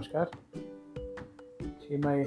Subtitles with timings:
[0.00, 0.30] नमस्कार।
[1.80, 2.22] छः मई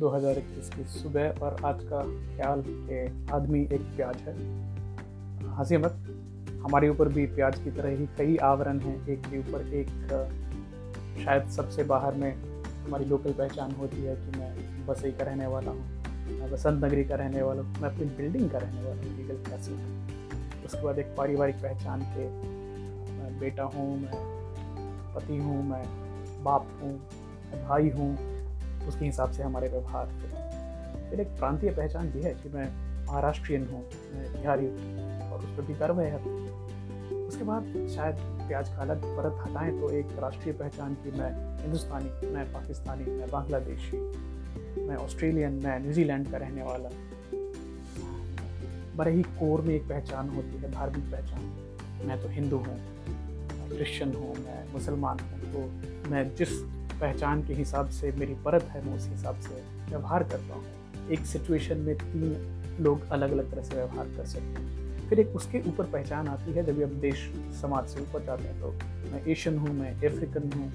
[0.00, 2.00] 2021 की सुबह और आज का
[2.36, 2.98] ख्याल के
[3.34, 4.34] आदमी एक प्याज है।
[5.50, 5.94] हँसी मत,
[6.62, 9.88] हमारे ऊपर भी प्याज की तरह ही कई आवरण हैं। एक के ऊपर एक,
[11.24, 12.32] शायद सबसे बाहर में
[12.84, 17.04] हमारी लोकल पहचान होती है कि मैं बसई का रहने वाला हूँ, मैं बसंत नगरी
[17.04, 20.98] का रहने वाला हूँ, मैं अपनी बिल्डिंग का रहने वाला हूँ लीगल कैसल उसके बाद
[20.98, 22.28] एक पारिवारिक पहचान के,
[23.12, 26.09] मैं बेटा हूँ, मैं पति हूँ, मैं
[26.42, 26.94] बाप हूँ,
[27.68, 28.12] भाई हूँ,
[28.88, 32.68] उसके हिसाब से हमारे व्यवहार थे। फिर एक प्रांतीय पहचान भी है कि मैं
[33.06, 33.82] महाराष्ट्रियन हूँ,
[34.14, 36.14] मैं बिहारी हूँ, और उस पर भी गर्व है
[37.26, 38.16] उसके बाद शायद
[38.48, 41.30] प्याज का अलग परत हटाएँ तो एक राष्ट्रीय पहचान की मैं
[41.62, 43.96] हिंदुस्तानी, मैं पाकिस्तानी, मैं बांग्लादेशी,
[44.78, 46.88] मैं ऑस्ट्रेलियन, मैं न्यूजीलैंड का रहने वाला।
[48.96, 52.76] बड़े ही कोर में एक पहचान होती है, धार्मिक पहचान। मैं तो हिंदू हूँ।
[53.70, 56.52] क्रिश्चियन हूँ, मैं मुसलमान हूँ तो मैं जिस
[57.00, 60.64] पहचान के हिसाब से मेरी परत है, मैं उस हिसाब से व्यवहार करता हूँ।
[61.10, 65.34] एक सिचुएशन में तीन लोग अलग अलग तरह से व्यवहार कर सकते हैं। फिर एक
[65.36, 68.72] उसके ऊपर पहचान आती है, जब हम देश समाज से ऊपर जाते हैं तो
[69.12, 70.70] मैं एशियन हूँ, मैं अफ्रीकन हूँ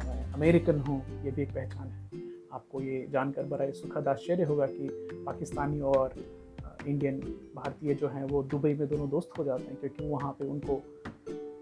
[0.00, 4.66] मैं अमेरिकन हूँ, ये भी एक पहचान है। आपको ये जानकर बड़ा सुखद आश्चर्य होगा
[4.66, 4.88] कि
[5.26, 6.14] पाकिस्तानी और
[6.86, 7.18] इंडियन
[7.56, 10.82] भारतीय जो हैं, वो दुबई में दोनों दोस्त हो जाते हैं, क्योंकि वहाँ पे उनको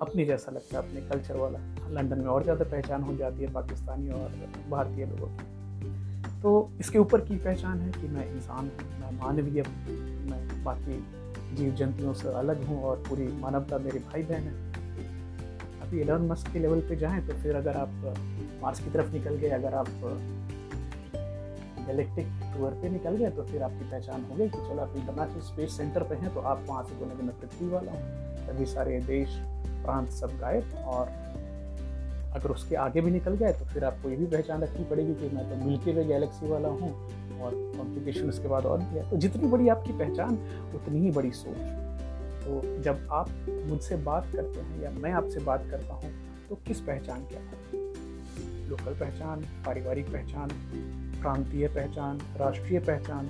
[0.03, 1.59] अपनी जैसा लगता है, अपने कल्चर वाला।
[1.93, 4.33] लंदन में और ज़्यादा पहचान हो जाती है पाकिस्तानी और
[4.71, 9.63] भारतीय लोगों की। तो इसके ऊपर की पहचान है कि मैं इंसान हूँ, मैं मानवीय
[10.31, 11.05] मैं बाकी
[11.57, 14.55] जीव जंतुओं से अलग हूँ और पूरी मानवता मेरे भाई बहन है।
[15.83, 18.15] अभी एलन मस्क के लेवल पे जाएँ तो फिर अगर आप
[18.63, 19.89] मार्स की तरफ़ निकल गए, अगर आप
[21.87, 25.41] गैलेक्टिक टूर पे निकल गए तो फिर आपकी पहचान हो गई कि चलो आप इंटरनेशनल
[25.43, 28.99] स्पेस सेंटर पे हैं तो आप वहाँ से बोलेंगे, मैं पृथ्वी वाला हूँ। तभी सारे
[29.07, 29.37] देश
[29.85, 31.21] प्रांत सब गायब और
[32.35, 35.35] अगर उसके आगे भी निकल गए तो फिर आपको ये भी पहचान रखनी पड़ेगी कि
[35.37, 36.91] मैं तो मिल्की वे गैलेक्सी वाला हूँ
[37.41, 40.39] और कॉम्प्लिकेशन उसके बाद और भी है। तो जितनी बड़ी आपकी पहचान,
[40.75, 41.57] उतनी ही बड़ी सोच।
[42.45, 43.29] तो जब आप
[43.69, 46.11] मुझसे बात करते हैं या मैं आपसे बात करता हूँ
[46.49, 47.81] तो किस पहचान के आधार
[48.71, 50.51] लोकल पहचान, पारिवारिक पहचान
[51.23, 53.29] प्रांतीय पहचान, राष्ट्रीय पहचान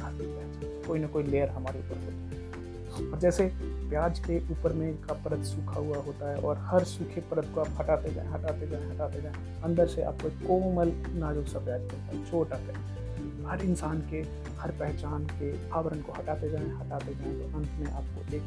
[0.00, 5.02] पहचान, कोई ना कोई लेयर हमारे ऊपर होती है। और जैसे प्याज के ऊपर में
[5.02, 8.66] का परत सूखा हुआ होता है और हर सूखे परत को आप हटाते जाएँ हटाते
[8.66, 13.46] जाएँ हटाते जाएँ, अंदर से आपको एक कोमल, नाजुक सा प्याज मिलता है, छोटा प्याज।
[13.46, 14.22] हर इंसान के,
[14.56, 18.42] हर पहचान के आवरण को हटाते जाएँ हटाते जाएँ तो अंत में आपको एक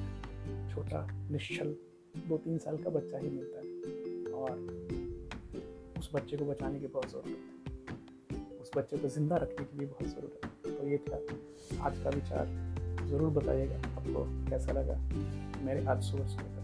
[0.76, 1.76] छोटा, निश्चल
[2.30, 3.66] दो तीन साल का बच्चा ही मिलता है।
[4.34, 4.52] और
[6.00, 7.63] उस बच्चे को बचाने की बहुत ज़रूरत है।
[8.76, 12.46] बच्चे को ज़िंदा रखने के लिए बहुत ज़रूरत है। तो ये था आज का विचार।
[13.08, 14.98] ज़रूर बताइएगा आपको कैसा लगा।
[15.66, 16.63] मेरे आज सुबह सुबह